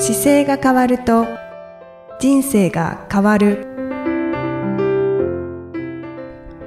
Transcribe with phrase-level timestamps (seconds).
[0.00, 1.26] 姿勢が変わると
[2.18, 3.66] 人生が変わる。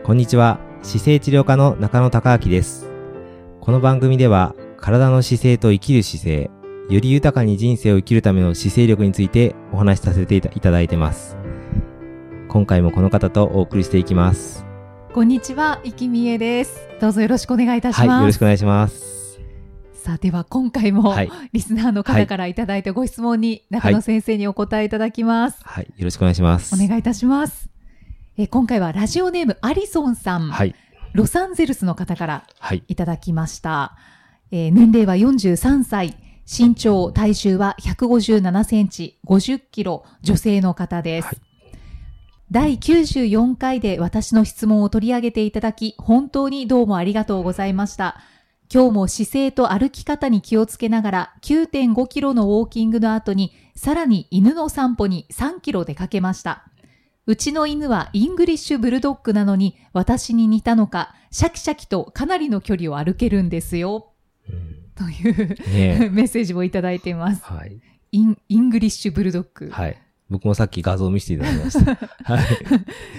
[0.03, 0.59] こんにちは。
[0.83, 2.87] 姿勢治療科の中野孝明です。
[3.59, 6.51] この番組では体の姿勢と生きる姿勢
[6.91, 11.35] より豊かに人生を生きるための姿勢力についてお話しさせていただいてます。
[12.49, 14.63] 今回もこの方とお送りしていきます。
[15.11, 16.87] こんにちは、いきみえです。
[17.01, 18.09] どうぞよろしくお願いいたします。
[18.09, 19.12] はいよろしくお願いします
[20.03, 21.31] さあ、では今回も、はい。
[21.53, 25.59] リスナーの方からいただいたご質問に、中野先生にお答えいただきます。
[25.63, 25.85] はい。
[25.95, 26.75] よろしくお願いします。
[26.75, 27.69] お願いいたします。
[28.37, 30.75] え今回はラジオネームアリソンさん、はい。
[31.13, 32.83] ロサンゼルスの方からはい。
[32.89, 33.95] いただきました。
[34.51, 41.27] えー年齢は43歳、身長、体重は157センチ、50キロ、女性の方です。
[41.27, 41.37] はい。
[42.51, 48.17] 第94回で私の質問を取り上げていただき、本当にどうもありがとうございました。
[48.73, 56.65] 今日も姿勢と歩き方に気をつけながら9.5キロのウォーキングの後に、さらに犬の散歩に3キロ出かけました。
[57.27, 64.07] うちの犬はイングリッシュブルドッグなのに私に似たのか、シャキシャキとかなりの距離を歩けるんですよ。
[64.95, 67.43] という、ね メッセージをいただいています。
[67.43, 67.79] はい
[68.11, 69.69] インイングリッシュブルドッグ。
[69.69, 69.97] はい
[70.31, 72.41] 僕もさっき画像を見せていただきましたは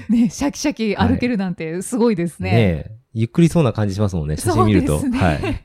[0.08, 2.50] いね、シャキシャキ歩けるなんてすごいですね。
[2.50, 5.64] ねえゆっくりそうな感じしますもんね写真見ると、ねはい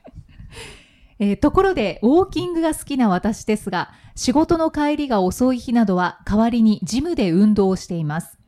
[1.22, 8.38] えーところで、ウォーキングが好きな私ですが、仕事の帰りが遅い日などは代わりにジムで運動をしています。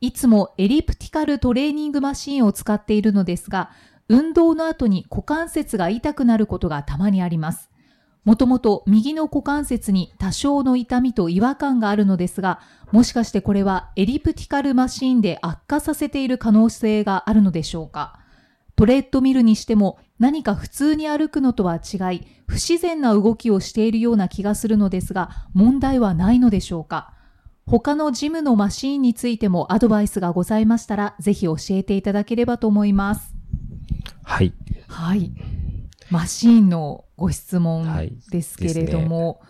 [0.00, 3.70] いつもエリプティカルトレーニングマシンを使っているのですが、
[4.08, 7.70] 運動の後に股関節が痛くなることがたまにあります。
[8.24, 12.58] もともと右の股関節に多少の痛みと違和感があるのですが、
[12.90, 18.18] もしかしてこれはエリプティカルマシンで悪化させている可能性があるのでしょうか？
[18.76, 27.12] トレッドミルにしても何か普通に歩くのとは違い、不自然な動きをしているような気がするのですが、問題はないのでしょうか？
[27.66, 33.34] 他のジムのマシーンについてもアドバイスがございましたら、ぜひ教えていただければと思います。
[34.22, 34.52] はい
[34.86, 35.32] はい。
[36.10, 39.40] マシーンのご質問はいですけれども、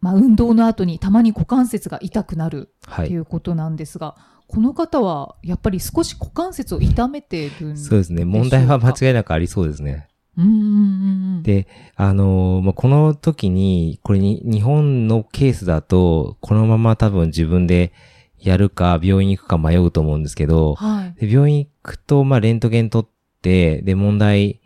[0.00, 4.16] まあ、運動の後にたまに股関節が痛くなるはいということなんですが、
[4.48, 7.76] この方はやっぱり少し股関節を痛めてるんでしょうか？
[7.76, 11.42] そうですね問題は間違いなくありそうですねうんうんうんうん。
[11.42, 11.66] で、
[11.96, 17.92] あのーまあ、この時に、これに、日本のケースだと、このまま多分自分で
[18.38, 21.26] やるか、病院行くか迷うと思うんですけど、はい。
[21.26, 23.10] で病院行くと、まあ、レントゲン取っ
[23.42, 24.60] て、で、問題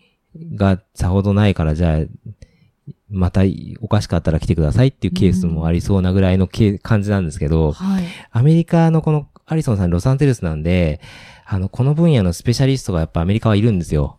[0.56, 3.42] がさほどないから、じゃあ、また
[3.80, 8.04] おかしかったら来てくださいっていうケースもありそうなぐらいのケ感じなんですけど、はい。
[8.30, 11.00] アメリカのこのアリソンさんロサンゼルスなんで、
[11.44, 14.18] あの、この分野のスペシャリストがやっぱアメリカはいるんですよ。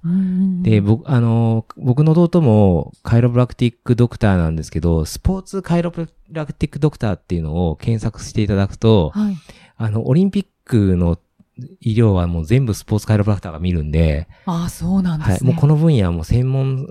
[0.62, 9.36] で、僕、あの、僕の弟もカイロプラクティックドクターなんですけど、スポーツカイロプラクティックドクターっていうのを検索していただくと、はい。
[9.78, 11.18] あの、オリンピックの
[11.80, 15.52] 医療はもう全部スポーツカイロプラクターが見るんで、ああ、そうなんではい、すね。
[15.52, 16.88] もうこの分野はもう専門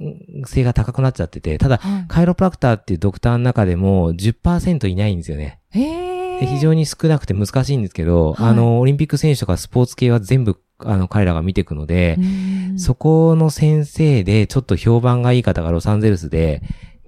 [0.47, 5.61] 性が高くなっちゃってて、ただ、はいカイロプラクターっていうドクターの中でも10%いないんですよね。
[5.71, 6.12] へえ。
[6.41, 8.51] で非常に少なくて難しいんですけど、はい。
[8.51, 12.79] あの、オリンピック選手とかスポーツ系は全部、あの、彼らが見ていくので、うん。
[12.79, 16.63] そこの先生で、ちょっと評判がいい方がロサンゼルスで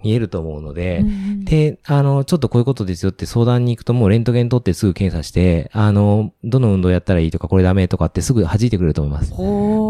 [0.04, 9.30] 見えると思うので、うんで、あの、ちょっとこういうことですよって相談に行くともうレントゲン取ってすぐ検査して、あの、どの運動やったらいいとかこれダメとかってすぐ弾いてくれると思います。
[9.32, 9.36] な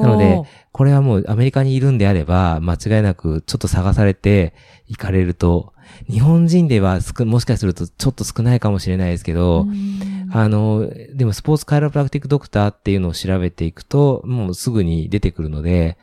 [0.09, 0.43] ので、
[0.73, 4.55] これはもうアメリカにいるんであれば、間違いなくちょっと探されて
[4.89, 5.73] 行かれると、
[6.11, 10.29] 日本人では少もしかするとちょっと少ないかもしれないですけど、うん。
[10.33, 15.97] あの、でもスポーツカイロプラクティックドクターっていうのを調べていくと、もうすぐに出てくるので、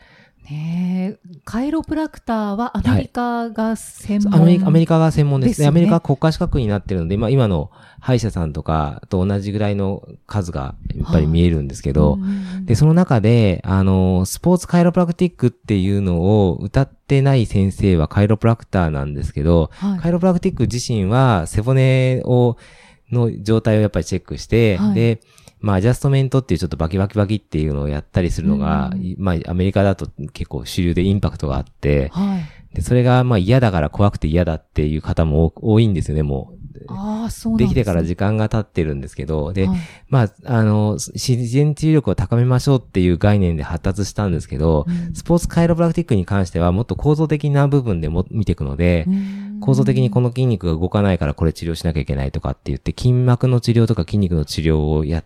[0.52, 5.50] ねえカイロプラクターはアメリカが専門、アメリカアメリカが専門です。
[5.50, 5.70] ですよね。
[5.70, 12.66] アメリカは国家資格になってるので、まあ今の歯医者さんとかと同じぐらいの数がやっぱり見えるんですけど、うん。
[12.66, 20.00] で、その中で、あの、スポーツカイロプラクティックっていうのを歌ってない先生はカイロプラクターなんですけど、はい。
[20.00, 22.58] カイロプラクティック自身は背骨を、
[23.12, 24.96] の状態をやっぱりチェックして、はい。
[24.96, 25.22] で、
[25.62, 29.16] まあ、アジャストメントっていうちょっとバキバキバキっていうのをやったりするのが、うん。
[29.18, 32.42] まあ、アメリカだと結構主流でインパクトがあって、はい。
[32.76, 36.62] で、それがまあ嫌だから怖くて嫌だっていう方も多多いんですよね、もう。
[36.88, 39.80] ああ、そうなんできてから時時間が経ってるんですけど、で、はい。
[40.10, 45.14] まあ、あの、自然治癒力を高めましょうっていう概念で発達したんですけど、うん。
[45.14, 49.06] スポーツカイロプラクティックに関してはもっと構造的な部分でも見ていくので、
[49.62, 55.26] 構造的にこの筋肉が動かないからこれ治療しなきゃいけないとかって言って、筋膜の治療とか筋肉の治療をやっ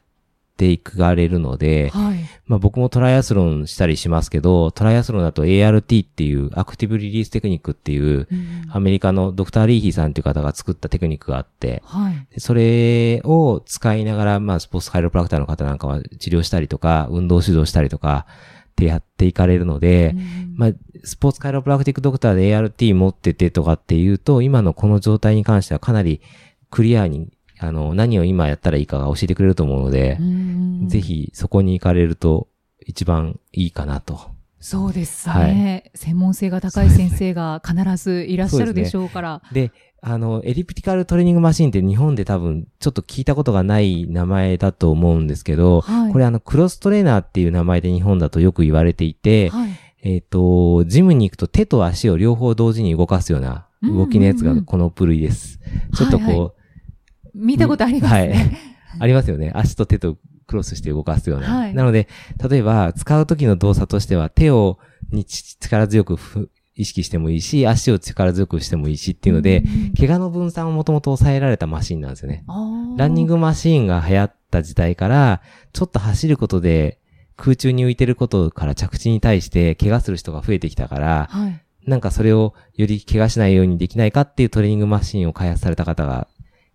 [0.56, 2.20] っていかれるので、はい。
[2.48, 8.30] まあ僕もトライアスロンしたりしますけど、トライアスロンだと ART っていうアクティブリリーステクニックっていう、
[8.70, 12.28] アメリカのドクター・リーヒーさんっていう方が作ったテクニックがあって、はい。
[12.34, 20.16] でそれを使いながら、まあスポーツカイロプラクターの方なんかは治療したりとか、運動指導したりとかってやっていかれるので、
[20.56, 20.70] まあ、
[21.04, 26.22] スポーツカイロプラクティックドクターで ART 持っててとかっていうと、今のこの状態に関してはかなり
[26.70, 27.30] クリアに、
[27.60, 30.18] あの、何を今やったらいいかが教えてくれると思うので、
[30.88, 31.02] ぜ。
[31.02, 32.48] ひそこに行かれると
[32.86, 34.36] 一番いいかなと。
[34.60, 35.92] そうですはね。
[35.94, 39.42] 専門性が高い先生が必ずいらっしゃるでしょうから。
[39.52, 39.72] で、
[40.02, 46.12] あの、エリプティカルトレーニングマシンって日本で多分ちょっと聞いたことがない名前だと思うんですけど、はい。
[46.12, 49.70] これあの、クロストレーナーっていう名前で日本だとよく言われていて、はい。
[50.02, 55.60] えっ、と、ジムに行くと手と足を両方同時に動かすような動きのやつがこの部類です。
[55.96, 56.52] ちょっとこう、はいは
[57.36, 58.58] 見たことありますはいね。
[59.00, 59.52] ありますよね。
[59.54, 60.18] 足と手と
[60.48, 61.48] クロスして動かすような。
[61.48, 62.08] はいなので、
[62.50, 64.80] 例えば使う時の動作としては手を
[65.12, 69.64] にち力強くふ意識してもいいし、足を力強くしてもいいしっていうので、
[69.98, 72.44] 怪我の分散をもともと抑えられたマシンなんですよね。
[72.98, 75.42] ランニングマシーンが流行った時代から、
[75.74, 77.00] ちょっと走ることで
[77.38, 81.62] 空中に浮いてることから着地に対して怪我する人が増えてきたから、はい。
[81.88, 86.28] なんかそれをより怪我しないようにできないかっていうトレーニングマシンを開発された方が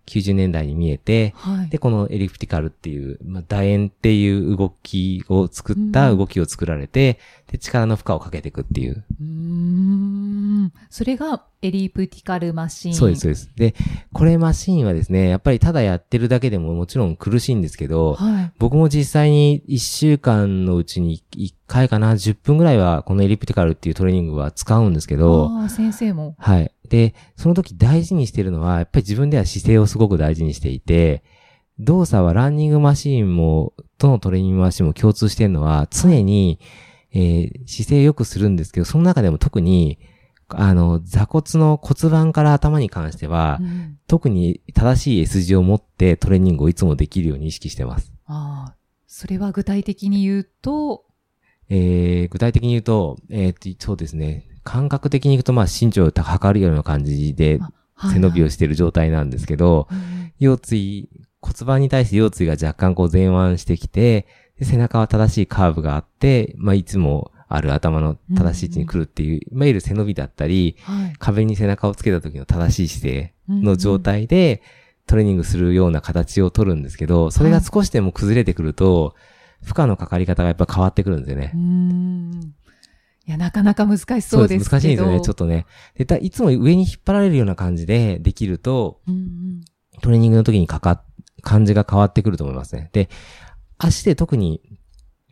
[0.06, 1.68] 90年代に見えて、はい。
[1.68, 7.18] で、このエリプティカルっていう、まあ、楕円っていう動きを作った動きを作られて、
[7.50, 9.04] で、力の負荷をかけていくっていう。
[9.20, 10.72] うーん。
[10.88, 12.94] それがエリプティカルマシン。
[12.94, 13.50] そうです、そうです。
[13.54, 13.74] で、
[14.12, 18.52] これマシンはですね、やっぱりただやってるだけでももちろん苦しいんですけど、はい。
[18.58, 26.34] 僕も実際に1週間のうちに1回かな、10分ぐらいはこのエリプティカルっていうトレーニングは使うんですけど、ああ、先生も。
[26.38, 26.72] はい。
[26.88, 31.22] で、その時大事にしてるのは、やっぱり自分では姿勢をすごく大事にしていて、
[31.78, 36.58] 動作はランニングマシーンも、どのトレーニングマシーンも共通してるのは、常に、
[37.12, 39.98] えー姿勢を良くするんですけど、その中でも特に、
[40.58, 48.12] あの、座骨の骨盤から頭に関しては、うん特に正しい S 字を持ってトレーニングをいつもできるように意識してます。
[48.26, 48.74] ああ、
[49.06, 51.04] それは具体的に言うと、
[51.68, 54.48] えー具体的に言うと、えーとそうですね。
[54.64, 57.60] 感覚的に言うと、まあ、身長を測るような感じで、
[58.12, 61.08] 背伸びをしている状態なんですけど、うん腰椎、
[61.40, 64.26] 骨盤に対して腰椎が若干こう前腕してきて、
[64.58, 71.12] で背中は正しいカーブがあって、まあ、いつもある頭の正しい位置に来るっていう、いわゆる背伸びだったり、はい。
[71.18, 74.62] 壁に背中をつけた時の正しい姿勢の状態で、
[75.06, 79.16] トレーニングするような形を取るんですけど、それが少しでも崩れてくると、
[79.64, 81.58] 負荷のかかり方がやっぱ変わってくるんですよねう。
[81.58, 82.54] ん。
[83.26, 84.76] いや、なかなか難しそうですけど。
[84.76, 85.66] 難しいんですよね、ちょっとね。
[85.96, 89.60] で、だいつも上に引っ張られるような感じでできると、うんうん
[90.02, 91.04] トレーニングの時にかかっ、
[91.42, 92.88] 感じが変わってくると思いますね。
[92.92, 93.10] で、
[93.78, 94.62] 足で特に、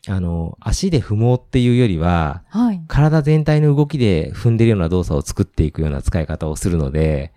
[0.08, 2.82] あの、足で踏もうっていうよりは、はい。
[2.88, 7.32] 体全体の動きで踏んでるような動作を作っていくような使い方をするので、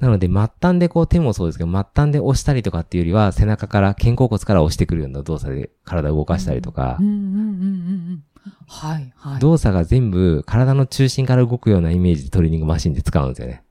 [0.00, 7.44] なので、末端でこう手もそうですけど、末端で押したりとかっていうよりは、背中から、肩甲骨から押してくるような動作で体を動かしたりとかうん、うんうんうんう
[8.14, 8.22] ん。
[8.66, 9.40] はい、はい。
[9.40, 13.62] 動作が全部体の中心から動くようなイメージでトレーニングマシンで使うんですよね。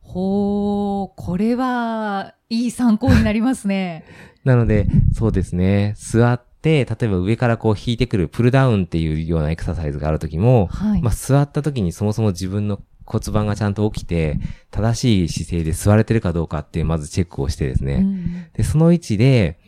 [0.00, 4.04] ほー、これは、いい参考になりますね。
[4.44, 5.94] なので、そうですね。
[5.96, 11.02] 座って、例えば上からこう引いてくるプルダウンっていうようなエクササイズがあるときも、はい。
[11.02, 14.38] まあ座ったときにそもそも自分の骨盤がちゃんと起きて、
[14.70, 17.94] 正しい姿勢で座れてるかどうかっていうまずチェックをしてですね。
[17.94, 19.58] うんで、その位置で、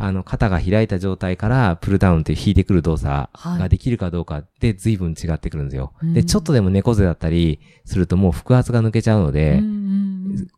[0.00, 5.92] あの、肩が開いた状態から、プルダウンっていう引いてくる動作ができるかどうかで随分違ってくるんですよ。
[6.00, 9.60] うんで、ちょっとでも猫背だったりするともう腹圧が抜けちゃうので、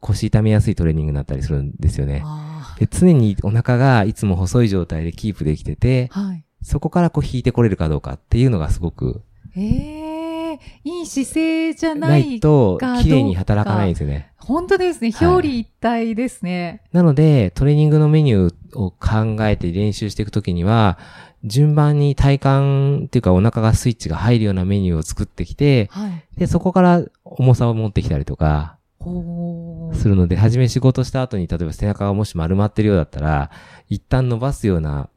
[0.01, 2.23] 腰痛めやすいトレーニングになったりするんですよね。
[2.25, 6.45] あで、常にお腹がいつも細い状態でキープできてて、ーはい。
[6.63, 9.23] そこからこう引いてこれるかどうかっていうのがすごく
[9.57, 12.41] ええいい姿勢じゃなないい。
[12.41, 14.33] と綺麗に働かないんですよね。
[14.37, 15.11] 本当ですね。
[15.11, 16.83] はい表裏一体ですね。
[16.93, 20.99] なので、トレーニングのメニューを考えて練習していくときには、
[21.45, 26.25] 順番に体幹っていうかお腹がスイッチが入るようなメニューを作ってきて、はい。
[26.39, 28.77] で、そこから重さを持ってきたりとか。
[29.95, 33.51] するので、はじめ仕事した後に例えば背中がもし丸まってるようだったら、
[33.89, 35.09] 一旦伸ばすような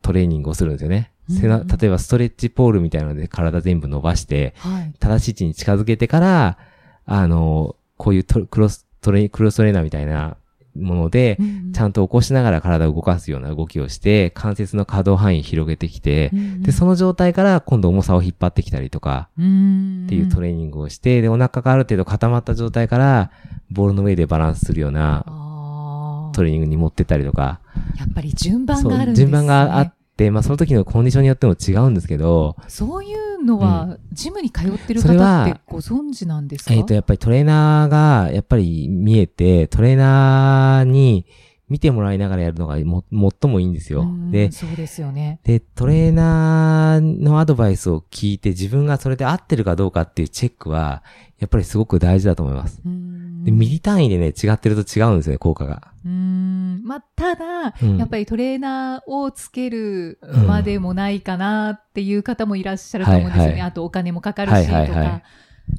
[0.00, 1.12] トレーニングをするんですよね。
[1.28, 4.92] 背なうん例えばストレッチポールみたいなので体全部伸ばして、はい。
[4.98, 6.58] 正しい位置に近づけてから、
[7.04, 10.36] あの、こういうトクロストレ、クロストレーナーみたいな
[10.76, 11.38] もので、
[11.74, 23.30] ちゃんんと起こしながら体を動かすような動きをして、関節の可動範囲広げてきて、で、その、の状態から今度重さを引っ張ってきたりとか、うんっていうトレーニングをして、で、お腹がある程度固まった状態から、
[23.70, 27.60] ボールの上でバランスするようなあトレーニングに持ってったりとか。
[27.98, 29.30] やっぱり順番があるんですね。
[29.30, 36.74] 順番があって、まあその時のコンディションによっても違うんですけど、そういうのは、ジムに通ってる方はってご存知なんですか？
[36.74, 41.26] えっ、と、やっぱりトレーナーが、やっぱり見えて、トレーナーに
[41.68, 44.04] 見てもらいながらやるのがも、最もいいんですよう。
[44.04, 45.40] んで、そうですよね。
[45.44, 51.02] で、トレーナーのアドバイスを聞いて自分がそれで合ってるかどうかっていうチェックは、
[51.38, 52.80] やっぱりすごく大事だと思います。
[52.84, 55.92] うんで、ミリ単位でね、違ってると違うんですよね、効果が。
[56.04, 56.82] うん。
[56.84, 63.48] まあ、ただ、うんやっぱりトレーナーをつけるまでもないかなっていう方もいらっしゃると思うんですよね。
[63.50, 64.76] はいはいあとお金もかかるしとか。
[64.78, 65.22] はいはいはい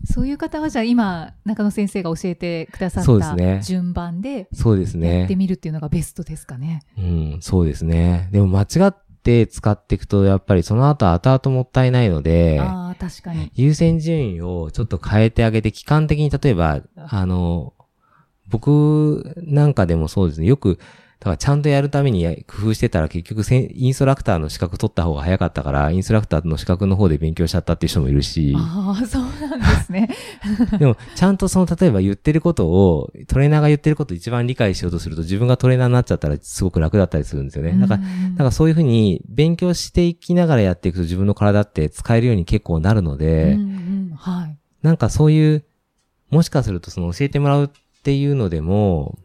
[0.05, 5.35] そういう方はじゃあ今、中野先生が教えてくださった順番でそうですやっねて。
[5.35, 6.81] みるっていうのがベストですかね。
[6.97, 8.29] うん、そうですね。
[8.31, 13.51] でも間違って使っていくと、やっぱりその後後々もったいないので、ああ、確かに。
[13.55, 17.73] 優先順位をちょっと変えてあげて、期間的に例えば、あの、
[18.49, 20.83] 僕なんかでもそうですね、よく、だ
[21.23, 30.09] からちゃんとやるためにや工夫してたら結局インストラクターの資格取った方が早かったから、インストラクターの資格の方で勉強しちゃったっていう人もいるし、ああ、そうなんですね。
[30.77, 37.77] でもちゃんとその例えば言ってることを、トレーナーが言ってることを一番理解しようとすると自分がトレーナーになっちゃったらすごく楽だったりするんですよね。
[37.79, 38.01] だから
[38.37, 43.63] からそういうふうに勉強していきながらやっていくと自分の体って使えるように結構なるので、うんう
[44.13, 44.57] んはい。
[44.81, 45.65] なんかそういう、
[46.29, 47.69] もしかするとその教えてもらうっ
[48.03, 49.17] ていうのでも、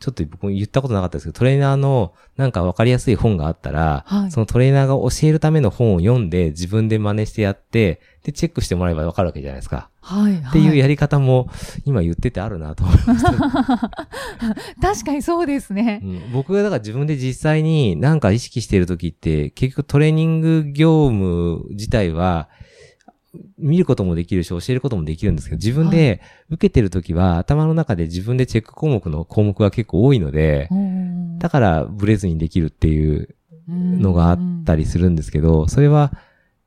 [0.00, 9.90] ちょっと僕も言ったことなかったですけど、トレーナーのなんかわかりやすい本があったら、はいそのトレーナーが教えるための本を読んで自分で真似してやって、で、チェックしてもらえばわかるわけじゃないですか。
[10.00, 10.34] はい。
[10.34, 11.50] っていうはやり方も
[11.84, 13.32] 今言っててあるなと思いました。
[14.80, 16.06] 確かにそうですねう。
[16.06, 22.48] ん僕がだから自分で実際になんか意識している時って、結局トレーニング業務自体は、
[23.58, 31.38] 見ることもできるし、教えることもできるんですけど、自分で受けてる時は、頭の中で自分でチェック項目の項目が結構多いので、うん。
[31.38, 33.36] だからブレずにできるっていう
[33.68, 34.80] のがあったり。
[34.80, 36.12] りするんですけど、それは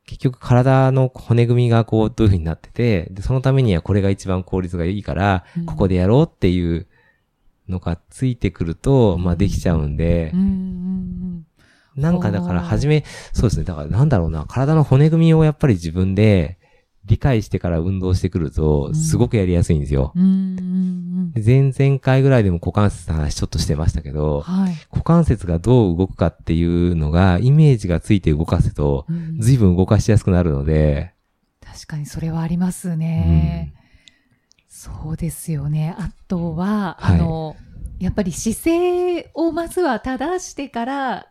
[0.05, 6.88] 結局体の骨組みがこうどういう風になってて、で、そのためにはこれが一番効率がいいからうん、ここでやろうっていう
[7.67, 10.32] のがついてくると、まあできちゃうんで
[11.96, 13.66] なんかだから初め、そうですね。
[13.66, 16.58] だからなんだろうな、体の骨組みをやっぱり自分で
[17.06, 20.14] 理解してから運動してくるうと、んすごくやりやすいんですよ。
[20.16, 24.74] うん前々回ぐらいでも股関節の話ちょっとしてましたけど、はい。
[24.92, 31.14] 股関節がどう動くかっていうのが、イメージがついて動かすと、うん随分動かしやすくなるので、
[31.66, 33.74] 確かにそれはありますね。
[34.70, 35.96] そうですよね。
[35.98, 37.56] あとは、はいあの、
[38.00, 41.28] やっぱり姿勢をまずは正してから、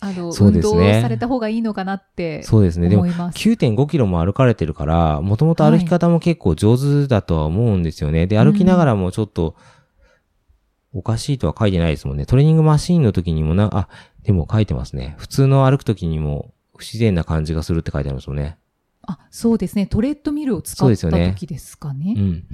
[0.00, 2.88] あの、運そうですね動された方がいいのかなってそうですね。
[2.88, 3.38] でも思います。
[3.38, 8.26] 9.5キロも歩かれてるから、もともと歩き方も結構上手だとは思うんですよね。
[8.26, 9.56] で、歩きながらもちょっと、
[10.92, 12.26] おかしいとは書いてないですもんね。
[12.26, 13.88] トレーニングマシーンの時にもな、あ、
[14.22, 15.14] でも書いてますね。
[15.18, 18.58] 普通の歩く時にも不自然な感じがするって書いてありますもんね。
[19.02, 19.86] あ、そうですね。
[19.86, 22.14] トレッドミルを使ったそうですよね時ですかね。
[22.16, 22.44] うん。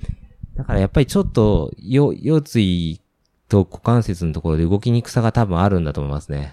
[0.55, 3.01] だからやっぱりちょっと、よ、腰椎
[3.49, 6.51] と股関節のところで動きにくさが多分あるんだと思いますね。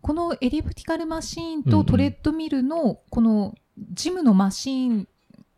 [0.00, 3.54] このエリプティカルマシーンとトレッドミルのこの
[3.92, 5.08] ジムのマシーン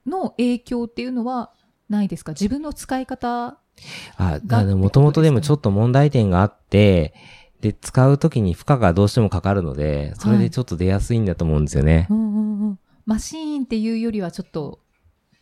[0.06, 1.52] の影響っていうのは
[1.88, 2.32] ないですか？
[2.32, 3.58] 自分の使い方
[4.16, 7.14] あ、があの、もともとでもちょっと問題点があって、
[7.60, 12.08] で、使うときに負荷がどうしてもかかるので、それでちょっと出やすいんだと思うんですよね。
[12.10, 12.78] うんうんうん。
[13.06, 14.80] マシーンっていうよりはちょっと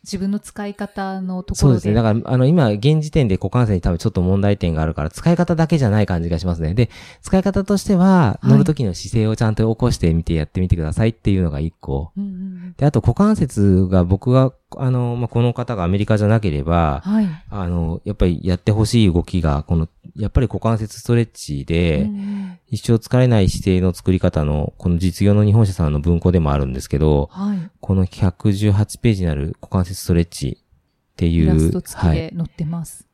[0.03, 1.55] 自分の使い方のところで。
[1.55, 1.93] そうですね。
[1.93, 6.73] だから、あの、今、現時点で股関節に多分ちょっと問題点があるから、使い方だけじゃない感じがしますね。
[6.73, 6.89] で、
[7.21, 12.11] 使い方としては、はい乗るときの姿勢をちゃんと起こしてみてやってみてくださいっていうのが一個。
[12.17, 17.27] うんうんうんで、あと股関節が僕が、あの、まあ、この方がアメリカじゃなければ、はい。
[17.49, 27.57] あの、やっぱりやってほしい動きが、この、やっぱり股関節ストレッチで、うんうん一生疲れない姿勢の作り方の、この実業の日本社さんの文庫でもあるんですけど、はい。
[27.81, 32.15] この118ページになる股関節ストレッチっていイラスう、ト付きはい。
[32.15, 33.05] で載ってます。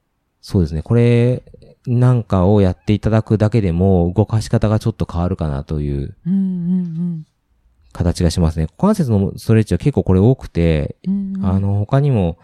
[0.41, 0.83] そうですね。
[0.83, 1.41] これ
[1.87, 7.25] なんかをやっていただくだけでも、動かし方がちょっと変わるかなといううんうん
[7.97, 8.67] 形がしますね。
[8.77, 10.95] 股関節のストレッチは結構これ多くて。
[11.41, 12.37] あの、他にも、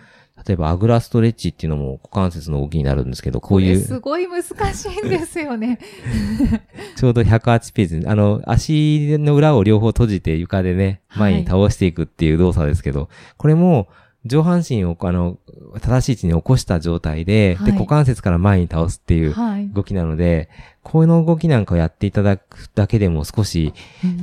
[0.45, 4.43] 例えば、あぐらストレッチっていうのも股関節の動きになるんですけど、こういう、すごい難
[4.74, 5.79] しいんですよね。
[6.98, 13.88] ちょうど108ページに、あの、足の裏を両方閉じて床でね、はい前に倒していくっていう動作ですけど、これも、
[14.25, 15.38] 上半身を、あの、
[15.82, 19.70] 正しい位置に起こした状態で、はいで、股関節から前に倒すっていうはい。
[19.70, 20.50] 動きなので、
[20.82, 23.74] こういうの動きなんかをやっていただくだけでも少し、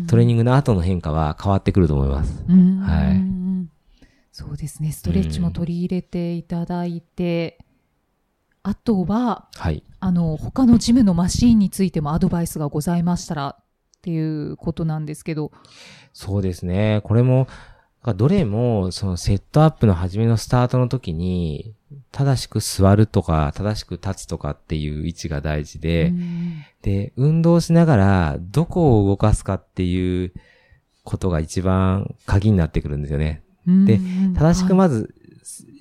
[0.06, 2.44] トレーニングの後の変化は変わってくると思います。
[2.48, 3.70] うんはいうん
[4.32, 4.90] そうですね。
[4.90, 7.58] ストレッチも取り入れていただいて、
[8.62, 9.82] あとは、はい。
[9.98, 13.64] あの、他のジムのマシーンについてもアドバイスがございましたらっ
[14.00, 15.52] ていうことなんですけど。
[16.14, 17.00] そうですね。
[17.04, 17.48] これも、
[18.02, 21.74] どれも、そのセットアップの初めのスタートの時に、
[22.12, 26.64] 正しく座るとか、正しく立つとかっていう位置が大事で、うん。
[26.82, 30.32] で、運動しながら、どこを動かすかっていう
[31.04, 33.42] ことが一番鍵になってくるんですよね。
[33.66, 35.14] でうん正しくはいまず、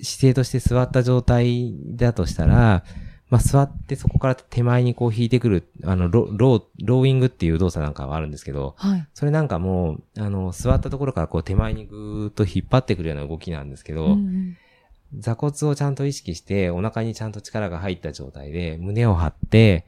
[0.02, 2.84] 姿勢として座った状態だとしたら、
[3.30, 9.06] まあ、座ってそこから手前にこう引いてくる、あの、ロロー、ローイングっていう動作なんかはあるんですけど、はい。
[9.14, 14.56] それなんかもう、あの、座ったところからこう手前にぐーっと引っ張ってくるような動きなんですけど、うん
[15.18, 19.84] 座骨をちゃんと意識して、お腹にちゃんと力が入った状態で、胸を張って、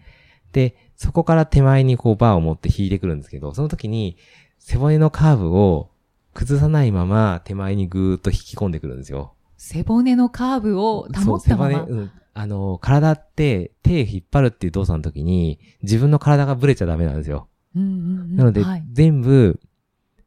[0.52, 4.16] で、そこから手前にこうバーを持って引いてくるんですけど、その時に
[4.58, 5.90] 背骨のカーブを
[6.34, 9.34] 崩さないまま手前にぐーっと引き込んでくるんですよ。
[9.56, 11.32] 背骨のカーブを保ったまま。
[11.32, 12.10] そう背骨、うん。
[12.34, 17.48] あの、体って手引っ張るっていう動作の時に、自分の体がブレちゃダメなんですよ。
[17.74, 17.92] うんうんう
[18.24, 19.60] んなので、はい全部、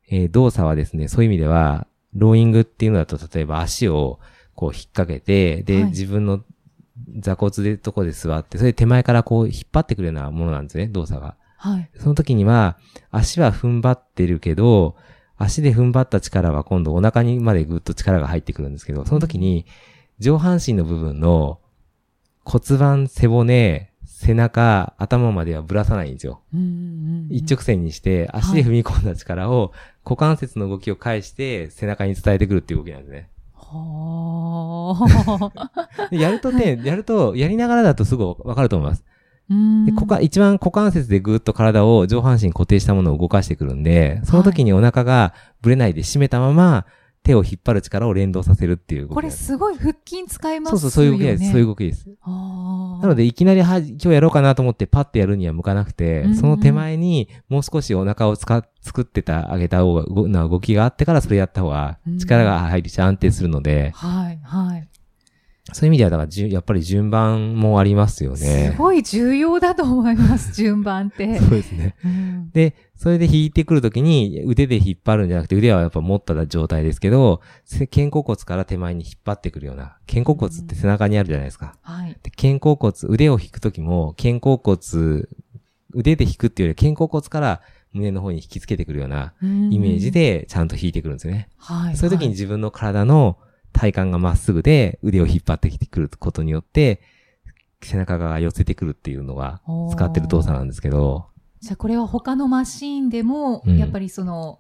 [0.10, 4.20] えー動作はですね、そういう意味では、ローイングっていうのだと、例えば足を
[4.56, 6.44] こう引っ掛けて、で、はい自分の
[7.20, 11.36] 座骨でとこで座って、それで手前からこう引っ張ってくるようなものなんですね、動作が。
[11.58, 11.90] はい。
[11.98, 12.78] その時には、
[13.12, 14.96] 足は踏ん張ってるけど、
[15.38, 19.66] 足で踏ん張った力は今度お腹にまでぐっと力が入ってくるんですけど、その時に、
[20.20, 21.60] 上半身の部分の
[22.46, 26.42] 骨盤、背骨、背中、頭まではぶらさないんですよ。
[26.54, 29.74] うんうんうん一直線にして、足で踏み込んだ力を、
[30.06, 33.30] 股関節の動きを返して、背中に伝えてくるっていう動きなんですね。
[33.56, 34.96] は
[36.00, 36.10] あ。
[36.12, 39.04] でやるとね、やると、やりながらだとすぐわかると思います。
[39.50, 46.86] うんで股関一番股関節でぐーっと体を上半身固定したものを動かしてくるんで、その時にお腹がぶれないで締めたまま、
[47.26, 49.46] 手を引っ張る力を連動させるっていう動きこれす。
[49.46, 50.80] すごい腹筋使いますよね。
[50.82, 51.52] そうそう、そういう動きです。
[51.52, 52.08] そういう動きです。
[52.26, 64.88] なので、いきなりは、今日やろうかなと思ってパッてやるには向かなくて、うんうんその手前にもう少しお腹を使っ、作ってた、あげた方が、ごな動きがあってからそれやった方がうん力が入りし安定するので、はい、はい。
[65.74, 68.76] そういう意味では、だからじゅ、やっぱり順番もありますよすね。
[68.78, 71.38] ごい重要だと思います、順番って。
[71.42, 71.96] そうですね。
[72.06, 81.76] うんで、それで引いてくるときに腕で引っ張るんじゃなくて腕はやっぱ持った状態ですけど、せ肩甲骨から手前に引っ張ってくるような、肩甲骨って背中にあるじゃないですか。
[81.82, 82.16] はい。
[82.22, 85.24] で肩甲骨、腕を引くときも、肩甲骨、
[85.94, 91.50] 腕で引くっていうより肩甲骨から胸の方に引きつけてくるようなイイメージ、でちゃんと引いてくるんですよね。
[91.58, 91.98] はい。
[91.98, 93.38] そういう時に自分の体の
[93.76, 97.02] 体幹がまっすぐで腕を引っ張ってきてくることによって、
[97.84, 99.62] 背中が寄せてくるっていうのが
[99.92, 101.28] 使ってる動作なんですけど、
[101.60, 104.60] じゃあこれは他のマシーンでも、うんやっぱりその、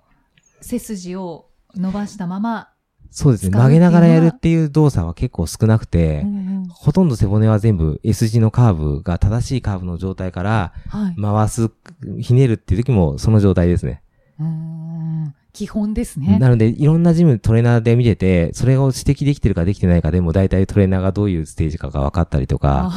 [0.62, 2.70] 背筋を伸ばしたまま、
[3.10, 3.52] そうですね。
[3.52, 11.16] 曲げながらやるっていう動作は結構少なくて、うんうんほとんど背骨は全部 S 字のカーブが正しいカーブの状態からはい。
[11.22, 11.72] 回す、
[12.20, 14.02] ひねるっていう時もその状態ですね。
[14.40, 16.38] うーん基本ですね。
[16.38, 22.92] なので、いろんなジムトレーナーで見てて、それを指摘できてるかできてないかでも、大体トレーナーがどういうステージかが分かったりとか、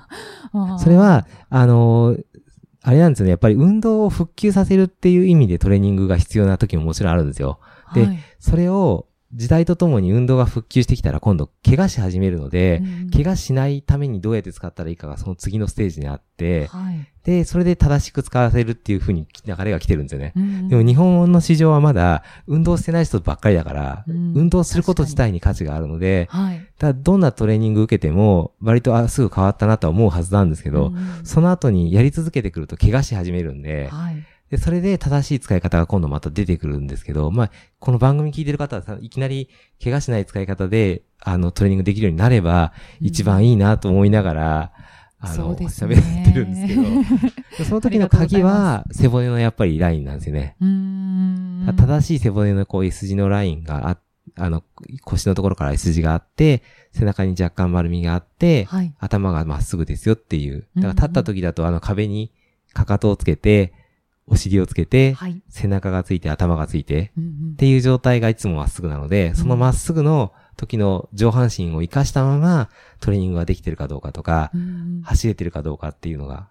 [0.78, 2.24] それ、は、あのー
[2.86, 3.30] あれなんですよね。
[3.30, 7.58] やっぱり運動を復旧させるっていう意味でトレーニングが必要な時ももちろんあるんですよ。
[7.94, 20.32] ではいそれを時代とともに運動が復旧してきたら今度怪我し始めるので、うん怪我しないためにどうやって使ったらいいかがその次のステージにあって、はいで、それで正しく使わせるっていう風に流れが来てるんですよね。
[20.36, 26.58] うんでも日本の市場はまだ運動してない人ばっかりだから、うん運動すること自体に価値があるので、はい。
[26.58, 34.22] だからどんなトレーニング受けても割とあすぐ変わったなとは思うはずなんですけど、うんその後にやり続けてくると怪我し始めるんで、はい。
[34.50, 39.48] で、それで正しい使い方が今度また出てくるんですけど、まあ、この番組聞いてる方はさいきなり
[39.82, 44.72] 怪我しない使い方で、あの、トレーニングできるようになれば、一番いいなと思いながら、
[45.18, 46.82] あその、うですね喋ってるんですけど、
[47.58, 50.56] で その時の鍵は、背骨のやっぱりラインなんですよね。
[51.76, 53.98] 正しい背骨のこう S 字のラインがあ、
[54.36, 54.62] あの、
[55.02, 58.94] 腰のところから S 字があって、背中に若干丸みがあって、はい。
[58.98, 60.66] 頭がまっすぐですよっていう。
[60.76, 62.30] だから立った時だとあの壁に
[62.72, 63.72] かかとをつけて、
[64.26, 65.42] お尻をつけて、はい。
[65.48, 72.68] 背中がついて頭がついて、うんうんっていう状態がいつもまっすぐなので、そのまっすぐの時の上半身を活かしたまま
[73.00, 76.48] トレーニングができてるかどうかとか、うん走れてるかどうかっていうのが、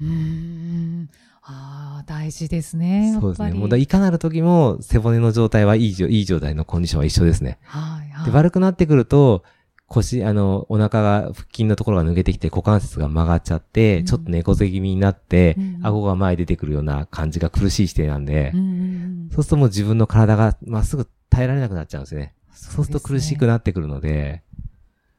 [0.00, 1.10] うんうん
[1.46, 3.16] ああ、大事ですね。
[3.20, 3.52] そうですね。
[3.52, 7.58] もうだいかなる時も背骨の状態はいいじょいい状態のコンディションは一緒ですね。
[7.64, 8.08] はい。
[8.10, 9.42] はいで、悪くなってくると、
[9.88, 14.04] 腰、あの、お腹が、腹筋のところが抜けてきて股関節が曲がっちゃって、うん。
[14.06, 22.34] ちょっと猫背気味になって、うん顎が前出てくるような感じが苦しい姿勢なんで、うんうんうんそうするともう自分の体がまっすぐ耐えられなくなっちゃうんですよね。
[22.52, 24.42] そうすると苦しくななってくるので、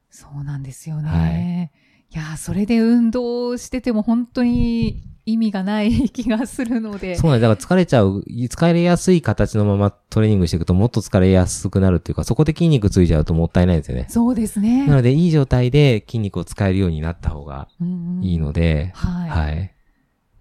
[0.09, 1.71] そうなんですよね。
[1.75, 1.84] い、
[2.17, 7.15] やー、それで運動してても本当に意味がない気がするので。
[7.15, 7.49] そうなんです。
[7.49, 14.05] だから疲れちゃう、疲れやすい形のままトレーニングしていくともっと疲れやすくなるっていうか、そこで筋肉ついちゃうともったいないですよね。
[14.09, 14.87] そうですね。
[14.87, 19.29] なので、いい状態で筋肉を使えるようになった方がうんうんいいので、はい。
[19.29, 19.75] はい。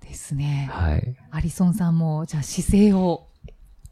[0.00, 0.68] ですね。
[0.70, 1.16] はい。
[1.30, 3.28] アリソンさんも、じゃあ姿勢を、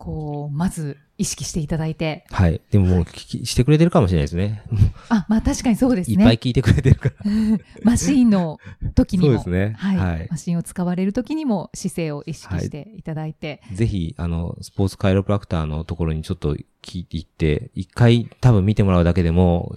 [0.02, 2.24] こう、まず意識していただいて。
[2.32, 2.60] はい。
[2.72, 4.64] でももう聞きしてくれてるかもしれないですね。
[5.08, 6.32] あ、まあ確かにそうですいっぱいね。
[6.42, 7.14] 聞いてくれてるから。
[7.84, 8.58] マシーンの
[8.96, 9.42] 時にも。
[9.42, 9.96] そうですねはい。
[9.96, 13.62] はいマシーンを使われる時にも姿勢を意識していただいて。
[13.72, 19.76] ぜひ、あの、スポーツカイロプラクターのところにちょっと聞いていって、一回多分見てもらうだけでも、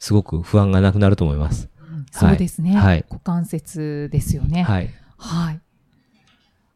[0.00, 1.68] すごく不安がなくなると思います。
[2.10, 2.74] そうですね。
[2.74, 4.64] はい股関節ですよね。
[4.64, 4.90] はい。
[5.16, 5.60] はい。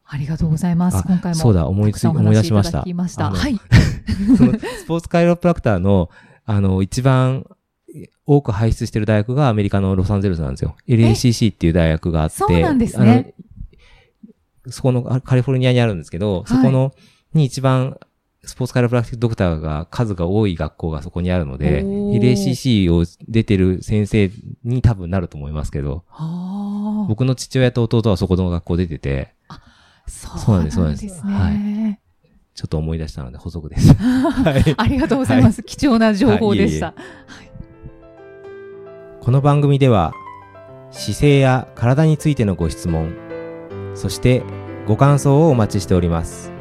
[0.06, 0.98] ありがとうございます。
[0.98, 1.38] あ今回も。
[1.38, 3.30] そうだ思いつ思い出しましたました。
[3.30, 3.58] はい。
[4.36, 6.10] そのスポーツカイロプラクターの、
[6.44, 7.46] あの、一番
[8.26, 10.76] 多く輩出してる大学がアメリカのロサンゼルスなんですよ。
[10.86, 12.36] LACC っていう大学があって。
[12.36, 13.34] そうなんですね。
[14.68, 16.92] そこのあカリフォルニアにあるんですけど、そこの、
[17.32, 17.98] に一番
[18.46, 24.30] スポーツカイロプラクティックドクターが数が多い学校がそこにあるので、LACC を出てる先生
[24.64, 26.04] に多分なると思いますけど。
[27.08, 29.34] 僕の父親と弟はそこの学校出てて、
[30.06, 31.32] そうなんですそうなんですね。
[31.32, 31.98] なん
[32.54, 33.94] ちょっと思い出したので補足です。
[33.98, 34.74] はい。
[34.76, 35.62] ありがとうございます。
[35.62, 36.94] 貴重な情報でした。
[39.24, 40.12] この番組では
[40.90, 43.14] 姿勢や体についてのご質問
[43.94, 44.42] そして
[44.86, 46.52] ご感想をお待ちしております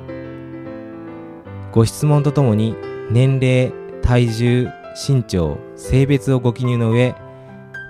[1.73, 2.77] ご質問とともに
[3.11, 7.15] 年齢体重身長性別をご記入の上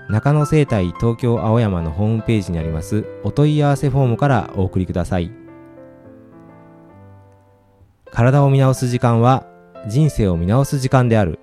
[0.09, 5.42] 中野生態東京青山のホームページにありますお問い合わせフォームからお送りください
[8.13, 9.43] 体を見直す時間は
[9.87, 11.39] 人生を見直す時間である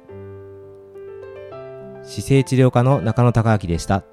[2.02, 4.04] 姿勢治療科の中野孝明でした。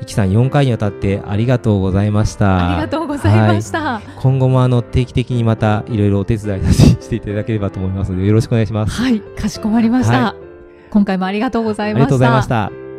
[0.00, 2.74] いきさん4回にわたってありがとうございました。
[2.74, 3.82] ありがとうございました。
[3.82, 8.92] はい今後もあの定期的にまたいろいろお手伝いさせていただければと思いますのでよろしくお願いします。
[8.92, 10.26] はい、かしこまりました。
[10.26, 10.36] は
[10.90, 12.04] 今回もありがとうございました。
[12.04, 12.89] ありがとうございました。